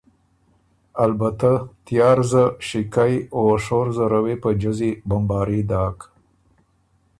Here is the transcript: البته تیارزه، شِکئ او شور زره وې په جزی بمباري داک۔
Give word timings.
البته 1.05 1.51
تیارزه، 1.85 2.45
شِکئ 2.67 3.13
او 3.35 3.43
شور 3.65 3.87
زره 3.97 4.19
وې 4.25 4.35
په 4.43 4.49
جزی 4.61 4.91
بمباري 5.09 5.61
داک۔ 5.69 5.97